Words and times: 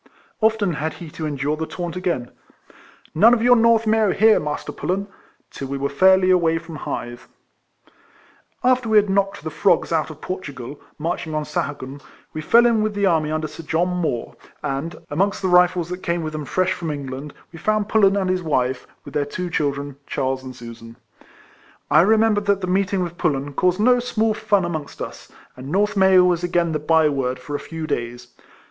Often 0.41 0.73
had 0.81 0.93
he 0.93 1.11
to 1.11 1.27
endure 1.27 1.55
the 1.55 1.67
taunt 1.67 1.95
again, 1.95 2.31
''''None 3.15 3.35
of 3.35 3.43
your 3.43 3.55
North 3.55 3.85
Mayho 3.85 4.15
here, 4.15 4.39
Master 4.39 4.71
Pullen 4.71 5.05
T^ 5.05 5.09
till 5.51 5.67
we 5.67 5.77
were 5.77 5.89
fairly 5.89 6.31
away 6.31 6.57
from 6.57 6.77
Hythe. 6.77 7.19
After 8.63 8.89
we 8.89 8.97
had 8.97 9.11
knocked 9.11 9.43
the 9.43 9.51
frogs 9.51 9.91
out 9.91 10.09
of 10.09 10.19
Portugal, 10.19 10.81
marching 10.97 11.35
on 11.35 11.43
Sahagun, 11.45 12.01
we 12.33 12.41
fell 12.41 12.65
in 12.65 12.81
with 12.81 12.95
the 12.95 13.05
army 13.05 13.29
under 13.31 13.47
Sir 13.47 13.61
John 13.61 13.89
Moore, 13.89 14.35
and, 14.63 14.95
amongst 15.11 15.39
the 15.43 15.47
Rifles 15.49 15.89
that 15.89 16.01
came 16.01 16.23
with 16.23 16.33
them 16.33 16.45
fresh 16.45 16.73
from 16.73 16.89
England, 16.89 17.35
we 17.51 17.59
found 17.59 17.87
Pullen 17.87 18.17
and 18.17 18.27
his 18.27 18.41
wife, 18.41 18.87
with 19.05 19.13
their 19.13 19.23
two 19.25 19.51
children, 19.51 19.97
Charles 20.07 20.41
RIFLEMAN 20.43 20.55
HARRIS. 20.55 20.81
139 20.81 20.89
and 20.89 20.95
Susan. 20.95 20.95
I 21.91 22.01
remember 22.01 22.41
that 22.41 22.61
the 22.61 22.67
meetmg 22.67 23.03
with 23.03 23.19
Fallen 23.19 23.53
caused 23.53 23.79
no 23.79 23.99
small 23.99 24.33
fun 24.33 24.65
amongst 24.65 24.99
us; 24.99 25.31
and 25.55 25.69
North 25.71 25.95
May/io 25.95 26.23
was 26.23 26.43
again 26.43 26.71
the 26.71 26.79
bye 26.79 27.07
word 27.09 27.37
for 27.37 27.53
a 27.55 27.59
few 27.59 27.85
days. 27.85 28.29